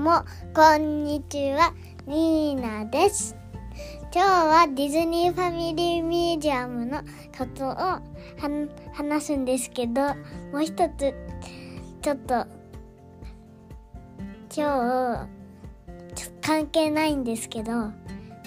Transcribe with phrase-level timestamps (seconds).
[0.00, 1.74] もこんにちは
[2.06, 3.36] ニーナです。
[4.14, 7.02] 今日はディズニーファミリーミュージアムの
[7.36, 7.74] ことを
[8.94, 10.00] 話すんですけど
[10.52, 11.14] もう一つ
[12.00, 12.46] ちょっと
[14.56, 15.28] 今
[16.14, 17.92] 日関係ないんですけど今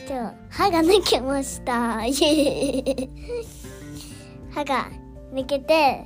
[0.08, 0.16] 日
[0.50, 2.00] 歯が抜けました。
[4.50, 4.90] 歯が
[5.32, 6.04] 抜けて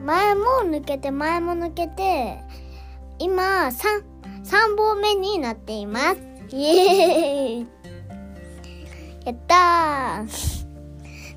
[0.00, 2.38] 前も抜けて前も抜けて
[3.18, 4.02] 今 3,
[4.44, 6.20] 3本目になっています。
[6.50, 7.66] イエーイ。
[9.24, 10.58] やったー。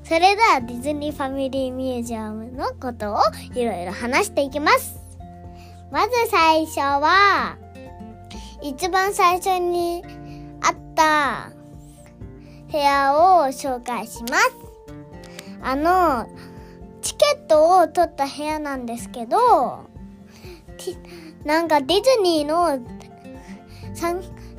[0.04, 3.18] それではディズニーファミリーミュージアムのことを
[3.54, 5.00] いろいろ話していきます。
[5.90, 7.56] まず最初は
[8.62, 10.04] 一番最初に
[10.60, 11.50] あった
[12.70, 14.50] 部屋を紹介します。
[15.62, 16.26] あの
[17.00, 19.84] チケットを取った部屋なんですけど
[21.44, 22.78] なんかディズニーの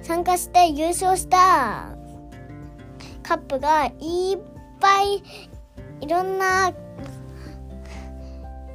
[0.01, 1.95] 参加して優勝した
[3.23, 4.39] カップがいっ
[4.79, 5.23] ぱい
[6.01, 6.73] いろんな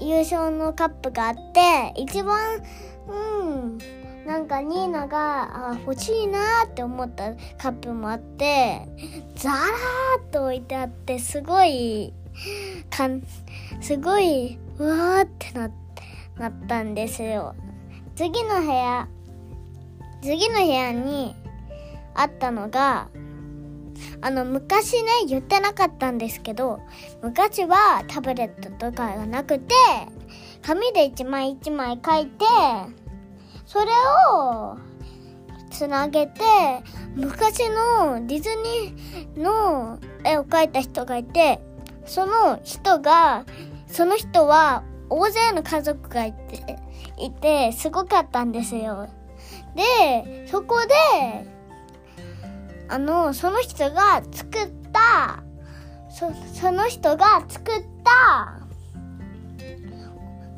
[0.00, 2.62] 優勝のカップがあって一番
[3.08, 3.78] うん
[4.26, 8.82] なんかニーナがあ欲しいなって思ったカップもあって
[9.34, 9.60] ザラー
[10.26, 12.12] っと置いてあってすごい
[12.90, 13.22] かん
[13.80, 15.70] すごいうわーってな
[16.38, 17.54] なったんですよ。
[18.18, 19.06] 次の部屋
[20.22, 21.36] 次の部屋に
[22.16, 23.10] あったのが
[24.20, 26.80] あの昔ね言ってなかったんですけど
[27.22, 29.72] 昔はタブレットとかがなくて
[30.62, 32.44] 紙で一枚一枚書いて
[33.66, 33.92] それ
[34.32, 34.76] を
[35.70, 36.40] つなげて
[37.14, 41.60] 昔のディズニーの絵を描いた人がいて
[42.04, 43.44] その人が
[43.86, 46.87] その人は大勢の家族がいて
[47.20, 49.08] いてすごかったんですよ。
[49.74, 50.94] でそこで
[52.88, 55.42] あのその人が作った
[56.10, 58.58] そその人が作った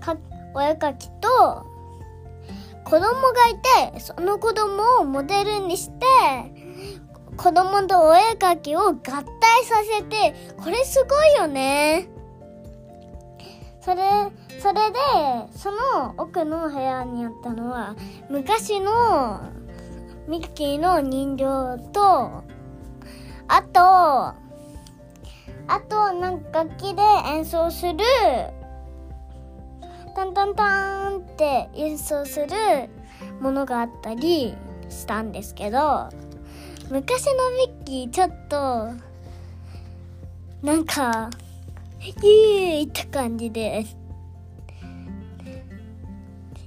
[0.00, 0.16] か
[0.54, 1.66] お絵かきと
[2.84, 6.06] 子供がいてその子供をモデルにして
[7.36, 9.24] 子供とお絵かきを合体
[9.64, 12.08] させてこれすごいよね
[13.80, 14.02] それ
[14.58, 14.98] それで
[15.56, 17.96] その奥の部屋にあったのは
[18.28, 19.40] 昔の
[20.28, 21.44] ミッキーの人形
[21.92, 22.44] と
[23.48, 23.80] あと
[25.66, 27.98] あとなんか楽器で演奏する
[30.14, 32.46] タンタンタンって演奏する
[33.40, 34.54] ものがあったり
[34.88, 36.10] したんですけど
[36.90, 38.90] 昔のミッキーちょっと
[40.62, 41.30] なんか
[42.02, 43.84] イエーイって感じで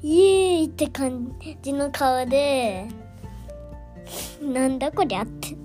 [0.01, 2.87] イエーイって感じの顔で
[4.41, 5.55] なんだこりゃって。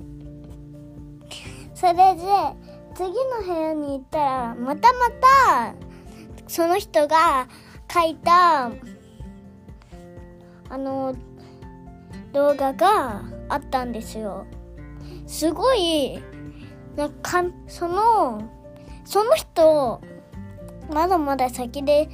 [1.75, 2.03] それで
[2.95, 5.75] 次の部屋に行ったらまたまた
[6.49, 7.47] その人が
[7.93, 8.71] 書いた
[10.71, 11.15] あの
[12.33, 14.47] 動画があったんですよ。
[15.27, 16.19] すごい
[16.97, 18.43] なんかその
[19.09, 20.03] その人
[20.93, 22.11] まだまだ先で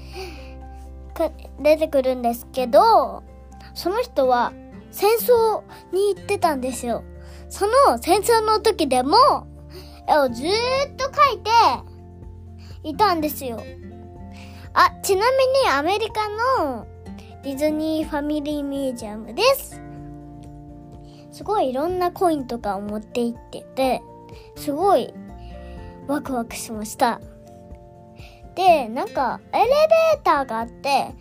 [1.60, 3.24] 出てくるんですけど
[3.74, 4.52] その人は
[4.92, 5.62] 戦争
[5.92, 7.02] に行ってたんですよ。
[7.48, 9.16] その戦争の時でも
[10.08, 10.48] 絵をずー
[10.92, 11.50] っと描いて
[12.84, 13.60] いたんですよ。
[14.72, 16.28] あちなみにアメリカ
[16.62, 16.86] の
[17.42, 19.80] ディズニーファミリーミュージアムです。
[21.32, 24.02] すごいいろんなコインとかを持って行ってて
[24.54, 25.12] すごい
[26.06, 27.20] ワクワクしました。
[28.54, 31.14] で、なんかエレベーターがあって、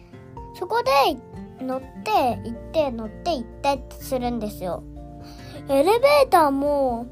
[0.56, 4.84] そこで乗って行って乗って行ってってするんですよ。
[5.70, 7.08] エレベーターも、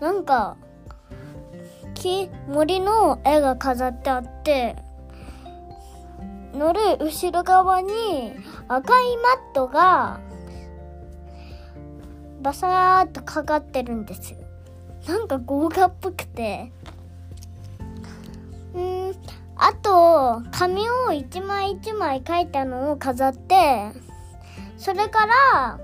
[0.00, 0.56] なんか、
[1.94, 4.76] 木、森の絵が飾ってあって、
[6.54, 8.32] 乗る後ろ側に
[8.68, 10.20] 赤いマットが
[12.42, 14.38] バサーっとかかってるんですよ。
[15.06, 16.72] なんか豪華っぽくて
[19.62, 23.90] あと紙を一枚一枚書いたのを飾って
[24.78, 25.78] それから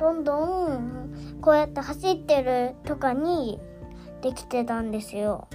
[0.00, 3.60] どんどんこうやって走ってるとかに
[4.22, 5.46] できてたんですよ。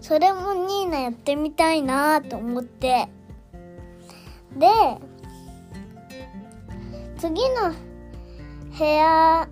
[0.00, 3.08] それもニーナやってみたいなと思って
[4.56, 4.68] で
[7.18, 7.74] 次の
[8.78, 9.48] 部屋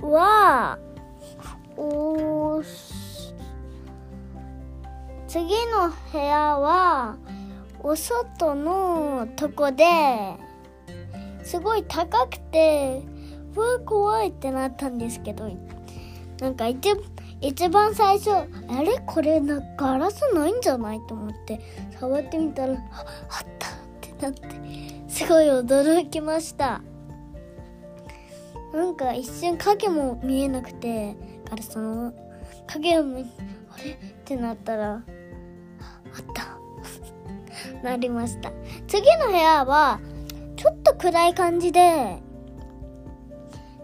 [0.00, 0.78] は
[1.76, 2.62] お
[5.32, 7.16] 次の部屋は
[7.82, 10.36] お外のとこで
[11.42, 13.00] すごい高くて
[13.56, 15.50] うわ怖いってなったんですけど
[16.38, 16.94] なんか一
[17.40, 18.44] 一番最初あ
[18.82, 19.02] れ？
[19.06, 21.00] これなガラスないんじゃない？
[21.08, 21.62] と思って
[21.98, 22.78] 触ってみたらあっ
[23.58, 23.70] たっ
[24.02, 24.38] てなって
[25.08, 26.82] すごい驚きました。
[28.74, 31.16] なんか一瞬影も見えなくて
[31.48, 32.12] ガラスの
[32.66, 33.22] 影を見
[33.70, 33.92] あれ？
[33.92, 33.96] っ
[34.26, 35.02] てなったら
[36.20, 36.58] った。
[37.82, 38.50] なりました。
[38.86, 40.00] 次の部屋は
[40.56, 42.22] ちょっと暗い感じで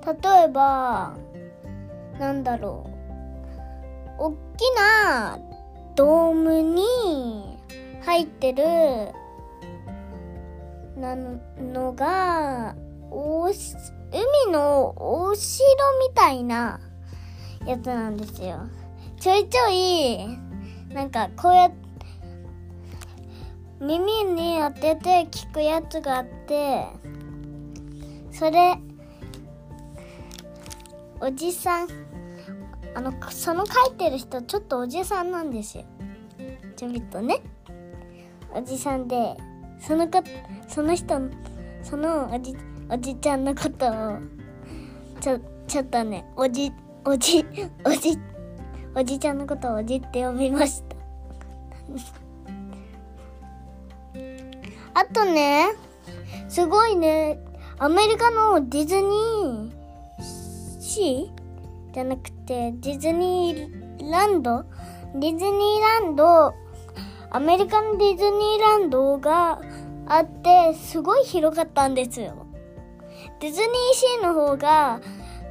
[0.07, 1.17] 例えば
[2.19, 2.99] なんだろう。
[4.21, 4.37] 大き
[4.77, 5.39] な
[5.95, 7.59] ドームに
[8.05, 8.65] 入ってる
[10.97, 12.75] なのが
[13.11, 13.77] おし
[14.11, 15.67] 海のお城
[16.09, 16.81] みたいな
[17.65, 18.61] やつなんですよ。
[19.21, 20.39] ちょいちょい
[20.95, 21.88] なんかこうやって
[23.81, 26.87] 耳に当てて聞くやつがあって
[28.33, 28.77] それ
[31.21, 31.89] おじさん
[32.95, 35.85] あのその書いてる人ちょっとおじさんなんですよ。
[36.77, 37.41] ちょびっとね。
[38.55, 39.37] おじさんで
[39.79, 40.23] そのか
[40.67, 41.21] その人
[41.83, 42.57] そのおじ
[42.91, 44.19] おじちゃんのことを
[45.21, 46.73] ちょちょっとねおじ
[47.05, 47.45] おじ
[47.85, 48.19] おじ
[48.95, 50.97] おじちゃんのことをおじって呼びました。
[54.99, 55.69] あとね、
[56.49, 57.39] すごいね、
[57.79, 64.65] アメリカのディズニーシーじゃなくて、ディズニーランド？
[65.15, 66.53] ディズニーランド、
[67.31, 69.61] アメリカのディズニーランドが
[70.09, 72.47] あって、すごい広かったんですよ。
[73.39, 75.00] ディズニーシーの方が、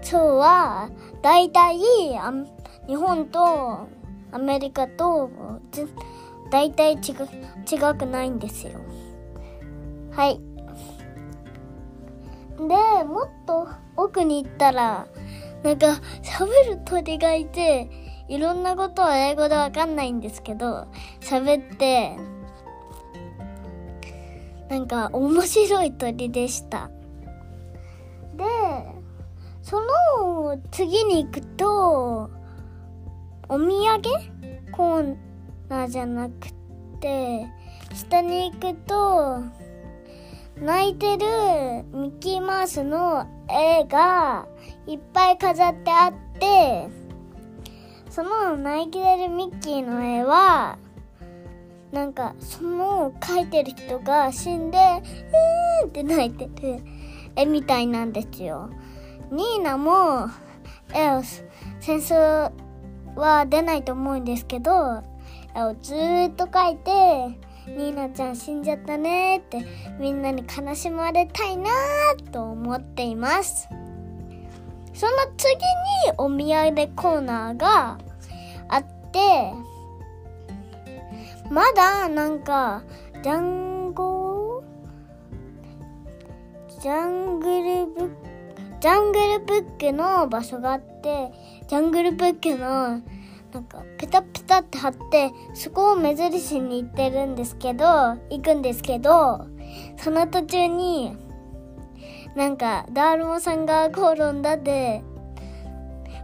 [0.01, 0.89] 今日は、
[1.21, 1.79] だいたい、
[2.85, 3.87] 日本と
[4.33, 5.31] アメリカと、
[6.51, 6.97] だいたい違
[7.97, 8.73] くないんですよ。
[10.17, 10.41] はい。
[12.57, 15.07] で、もっと奥に行ったら、
[15.61, 17.87] なんか喋る鳥がいて、
[18.27, 20.87] いろんなことは英語でわかんないんですけど、
[21.21, 22.17] 喋って、
[24.69, 26.89] なんか面白い鳥でした。
[28.33, 28.43] で、
[29.61, 32.31] その次に行くと、
[33.49, 34.01] お土産？
[34.71, 35.15] コー
[35.69, 36.51] ナーじゃなく
[36.99, 37.45] て、
[37.93, 39.43] 下に行くと、
[40.61, 41.25] 泣いてる
[41.93, 44.47] ミッキーマウスの絵が
[44.87, 46.89] いっぱい飾ってあって
[48.09, 50.79] その泣いてるミッキーの絵は
[51.91, 56.83] なんかその描いてる人が死んで「えー!」って泣いてる
[57.35, 58.69] 絵みたいなんですよ。
[59.31, 60.27] ニーナも
[60.93, 61.21] 絵を
[61.79, 62.51] 戦争
[63.15, 65.03] は出ないと思うんですけど
[65.55, 69.65] 絵をずっと描いてニーナちゃん死んじゃったねって
[69.99, 71.69] みんなに悲しまれたいな
[72.31, 73.67] と思っています。
[74.93, 75.59] その次に
[76.17, 77.99] お土産コーナーが
[78.67, 79.53] あって
[81.51, 82.81] まだなんか
[83.21, 84.63] ジャンゴ
[86.81, 88.27] ジャングルブック
[88.79, 91.31] ジャングルブックの場所があって
[91.67, 93.01] ジャングルブックの
[93.57, 97.85] なんかペタペタって貼ってそこを目印に行ってるんですけど
[98.29, 99.47] 行くんですけど
[99.97, 101.17] その途中に
[102.35, 105.01] なんかダールモさんが転んだって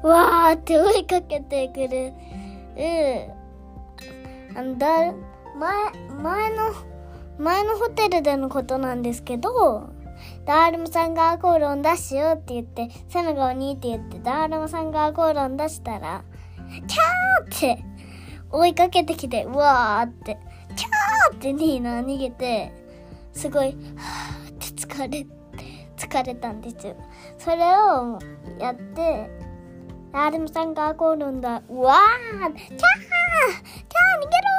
[0.04, 2.13] わーって追いかけてくる
[2.78, 4.58] うん。
[4.60, 5.12] あのだ
[5.58, 6.74] 前前の
[7.40, 9.90] 前のホテルでのことなんですけど
[10.46, 16.24] ダールムさんがコールンダッシュって言って、セムが鬼って言って、ダールムさんがコールン出したら、
[16.82, 17.84] キャーって
[18.51, 20.38] 追いかけてきて、うわーって、
[20.75, 22.72] キャーってニーナ逃げて、
[23.34, 25.25] すごい、はーって疲れ、
[25.98, 26.96] 疲れたんですよ。
[27.38, 28.20] それを
[28.60, 29.30] やって、
[30.12, 31.63] アルムさんが怒るんだ。
[31.68, 34.53] うわーキャーキャー逃げろ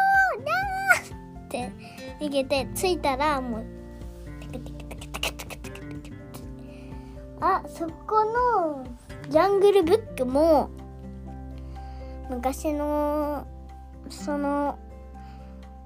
[1.41, 1.73] ーって
[2.21, 3.65] 逃げて、着いたらもう、
[7.41, 8.85] あ、そこの
[9.29, 10.71] ジャングルブックも
[12.31, 13.47] 昔の
[14.09, 14.79] その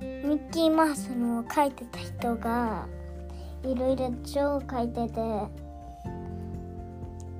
[0.00, 0.07] ミ
[0.38, 2.87] ッキーマウスの描いてた人が
[3.62, 5.21] いろいろ超描いてて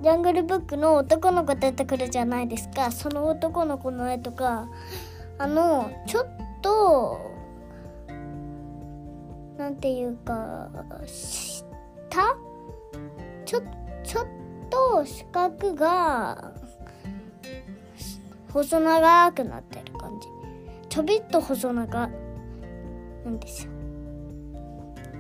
[0.03, 2.93] ジャングルブックの男の子出てくるじゃないですか。
[2.93, 4.69] その男の子の絵とか
[5.39, 6.27] あのちょっ
[6.63, 7.21] と
[9.57, 10.69] なんていうか
[11.07, 12.37] 下？
[13.45, 13.61] ちょ
[14.05, 14.27] ちょっ
[14.71, 16.53] と四角が
[18.53, 20.29] 細長くなってる感じ。
[20.89, 22.09] ちょびっと細長
[23.25, 23.73] なんですよ。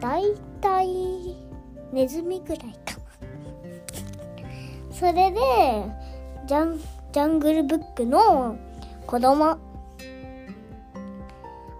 [0.00, 1.36] だいたい
[1.92, 2.74] ネズミぐらいかな。
[4.92, 5.40] それで
[6.46, 6.78] ジャン
[7.12, 8.56] ジャングルブックの
[9.06, 9.58] 子供。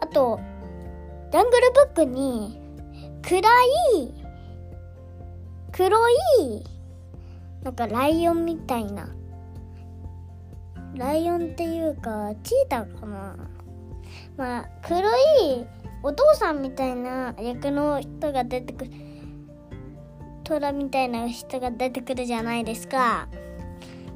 [0.00, 0.40] あと
[1.31, 2.61] ジャングルブックに
[3.23, 3.40] 暗
[3.97, 4.14] い
[5.73, 6.64] 黒い
[7.62, 9.09] なんかライオンみたいな
[10.99, 13.37] ライオンっていうかチーターかな。
[14.37, 15.00] まあ黒
[15.47, 15.67] い
[16.02, 18.90] お父さんみたいな役の人が出てくる
[20.45, 23.28] トラみたいな人が出てくるじゃないですか。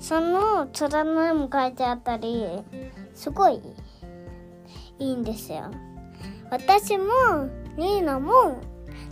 [0.01, 2.47] その虎の絵も描いてあったり
[3.15, 3.63] すごい
[4.99, 5.71] いいんですよ。
[6.51, 7.05] 私も
[7.77, 8.61] ニーナも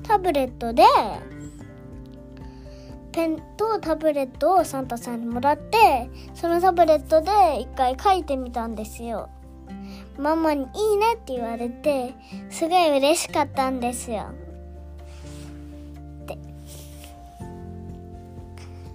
[0.03, 0.83] タブレットで
[3.13, 9.29] ペンとタブレットをサンタさんにもらってそのタブレットで一回書いてみたんですよ。
[10.19, 12.15] ママにいいねって言われて
[12.51, 14.27] すごい嬉しかったんですよ。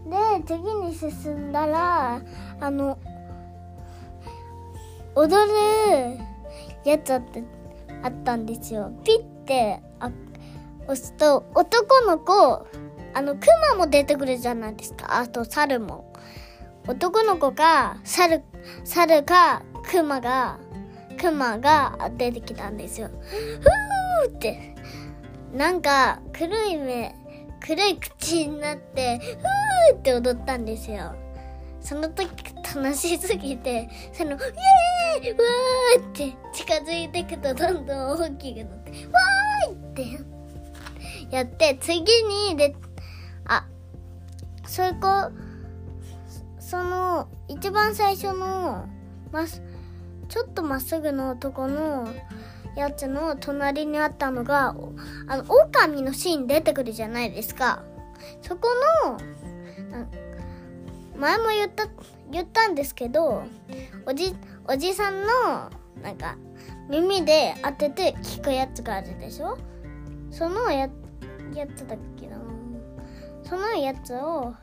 [0.05, 2.21] で次に進んだら
[2.59, 2.97] あの
[5.15, 6.19] 踊る
[6.83, 7.43] やつあって
[8.03, 8.91] あったんですよ。
[9.03, 10.11] ピッてあ
[10.83, 12.67] 押すと男の子
[13.15, 15.17] あの、クマも出てくるじゃないですか。
[15.19, 16.13] あと、猿も。
[16.85, 18.43] 男の子が、猿、
[18.83, 20.59] 猿か、クマが、
[21.17, 23.07] クマが出てきたんですよ。
[23.07, 24.75] ふーって。
[25.53, 27.15] なんか、黒い目、
[27.65, 29.19] 黒い口になって、
[29.91, 31.15] ふーって踊ったんですよ。
[31.79, 32.29] その時
[32.75, 40.25] 楽しすぎて、その、イエーイわーって近づいていくとどんどん大きくなって、わーいって
[41.31, 42.84] やって、次にで、あ、
[44.67, 45.31] それか、
[46.59, 48.87] その、一番最初の、
[49.31, 52.07] ま、ちょっとまっすぐのとこの
[52.75, 54.75] やつの隣にあったのが、
[55.27, 57.83] あの、狼のシーン出てくるじゃないですか。
[58.41, 58.69] そこ
[59.05, 59.17] の、
[61.17, 61.87] 前も言った、
[62.31, 63.43] 言ったんですけど、
[64.05, 64.35] おじ、
[64.67, 65.27] おじさんの、
[66.01, 66.35] なんか、
[66.89, 69.57] 耳で当てて聞くやつがあるでしょ？
[70.29, 70.89] そのや、
[71.53, 72.37] やつだっけな？
[73.47, 74.53] そのやつを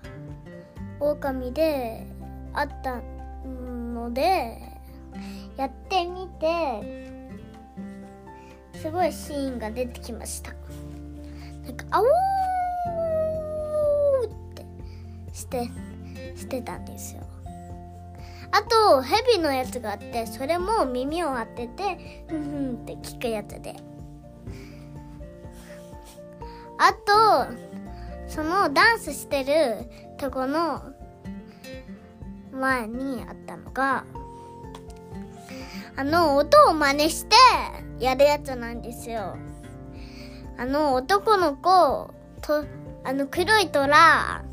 [1.01, 2.07] 狼で
[2.53, 3.01] あった
[3.45, 4.59] ので
[5.57, 7.23] やってみて
[8.75, 10.53] すごいシーンが出てきました
[11.65, 14.67] なんか「あおー!」って
[15.33, 15.71] して
[16.37, 17.23] してたんですよ
[18.51, 23.77] あとヘビのやつがあってそれも耳を当ててふんふんって聞くやつで
[26.79, 27.82] あと
[28.35, 30.81] そのダンスしてるとこの
[32.51, 34.07] 前にあったのが
[35.97, 37.37] あの音を真似して
[37.99, 39.37] やるやつなんですよ。
[40.57, 42.11] あの男の子
[42.41, 42.65] と
[43.05, 44.45] あの黒い虎あ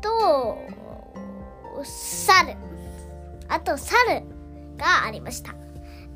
[0.00, 0.58] と
[1.84, 2.56] 猿
[3.48, 4.22] あと猿
[4.78, 5.52] がありました。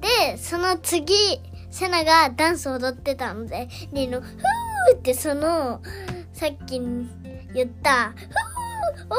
[0.00, 1.14] でその次
[1.70, 5.80] セナがダンス踊ってたので、リの、ふーってその、
[6.32, 9.16] さっき言った、ふー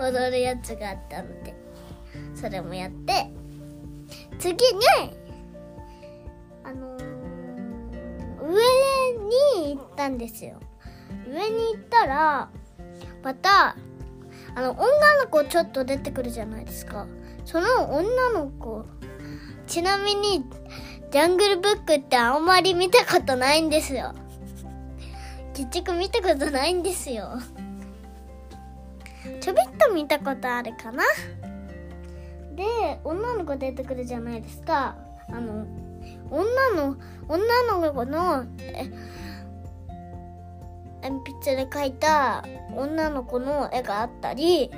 [0.00, 1.54] おー踊るやつがあったので、
[2.34, 3.30] それもやって、
[4.38, 4.60] 次に、
[6.64, 7.02] あのー、
[8.42, 10.58] 上に行ったんですよ。
[11.28, 12.50] 上に行ったら、
[13.22, 13.76] また、
[14.54, 17.06] あの、女の子ちょっと出てくるじゃないですか。
[17.44, 18.84] その女の子
[19.72, 20.44] ちなみに、
[21.10, 24.12] ジャングルブックってあんまり見たことないんですよ。
[25.54, 27.38] 結局見たことないんですよ。
[29.40, 31.02] ちょびっと見たことあるかな？
[32.54, 34.94] で、女の子出てくるじゃないですか。
[35.30, 35.64] あの、
[36.30, 38.44] 女の、女の子の、
[41.00, 42.44] 鉛筆で描いた
[42.76, 44.70] 女の子の絵があったり、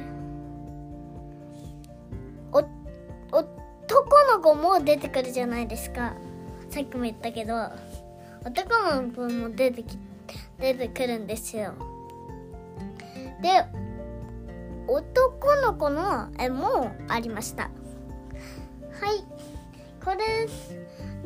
[3.86, 6.14] 男の子も出てくるじゃないですか。
[6.70, 7.54] さっきも言ったけど。
[8.46, 8.68] 男
[9.02, 9.98] の子も出てき
[10.58, 11.72] 出てくるんですよ。
[13.40, 13.64] で
[14.86, 17.64] 男の子の絵もありました。
[17.64, 17.70] は
[19.12, 19.24] い。
[20.04, 20.46] これ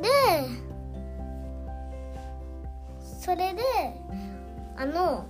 [0.00, 0.09] で
[3.21, 3.62] それで
[4.77, 5.27] あの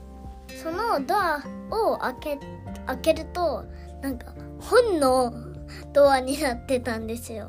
[0.62, 2.38] そのドアを開け
[2.86, 3.64] 開けると
[4.02, 5.32] なんか本の
[5.98, 7.48] ドアになってたんですよ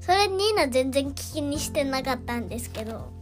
[0.00, 3.12] それニーナ全然聞きにしてなかったんですけど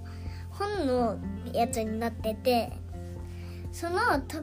[0.50, 1.18] 本の
[1.52, 2.72] やつになってて
[3.72, 4.38] そのと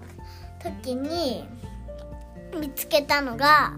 [0.61, 1.47] 時に
[2.59, 3.73] 見つけたのが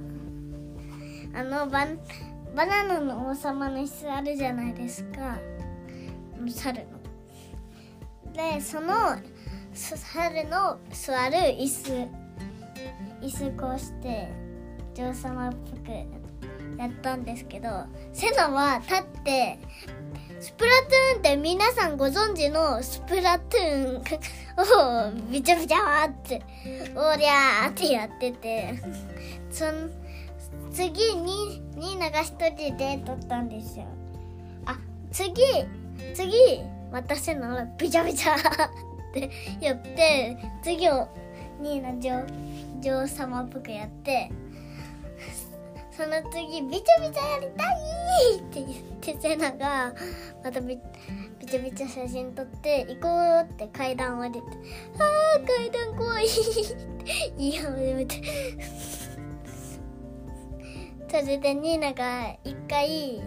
[1.34, 1.86] あのバ
[2.56, 5.38] バナナの王様の椅子あるじゃないですか
[6.48, 8.34] 猿の。
[8.34, 9.16] でその
[9.74, 11.92] 猿の座る椅子
[13.22, 14.49] 椅子こうして
[15.00, 15.92] 女王様っぽく
[16.78, 17.70] やったんですけど
[18.12, 19.58] セナは立って
[20.42, 26.42] スプラトゥーンって皆さんご存知のスプラトゥーンをビチャビチャーって
[26.98, 28.74] おりゃーってやってて
[29.50, 29.90] その
[30.74, 33.86] 次にニーナが一人で撮ったんですよ。
[34.66, 34.78] あ
[35.12, 35.34] 次
[36.14, 36.34] 次
[36.92, 38.40] 私のビチャビチャっ
[39.14, 41.08] てやって次を
[41.62, 42.26] ニーナ女
[42.82, 44.30] 女王様っぽくやって
[46.00, 49.94] その次ビチャビチャやりたいって言ってセナが
[50.42, 50.80] またビ
[51.38, 58.16] ビチャビチャ写真撮って行こうって階段降りてあー階段怖いって言い始めて。
[61.10, 63.22] それでニーナが一回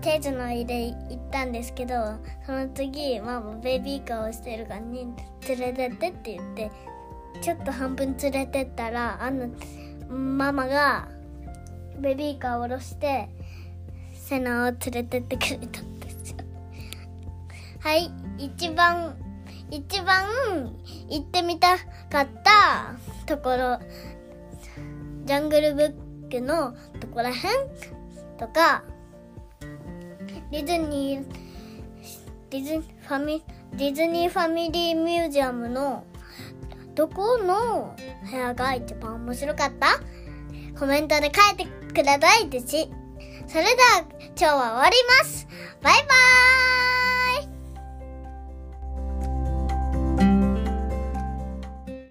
[0.00, 1.94] 手品の入れ行ったんですけど
[2.44, 5.06] その次ママベビーカーをしてるからに
[5.46, 6.70] 連れてってって言って
[7.42, 9.50] ちょっと半分連れてったらあの
[10.08, 11.08] ママが
[11.98, 13.28] ベビーカーを下ろして
[14.14, 16.36] セナを連れてってくれたんですよ。
[17.80, 19.16] はい一番
[19.70, 20.24] 一番
[21.08, 21.76] 行ってみた
[22.10, 23.78] かったところ
[25.24, 27.34] ジャングルブックのとこらへん？
[28.38, 28.82] とか
[30.50, 31.24] ディズニー
[32.50, 33.42] ディズファミ
[33.74, 36.04] ディズニーファミリーミュージアムの
[36.94, 37.94] どこの
[38.30, 40.00] 部屋が一番面白かった？
[40.78, 41.66] コメントで書いて
[41.98, 42.90] くださいですし。
[43.48, 45.48] それでは今日は終わります。
[45.82, 47.47] バイバーイ